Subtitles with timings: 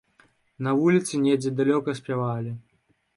[0.67, 2.55] На вуліцы недзе далёка спявалі.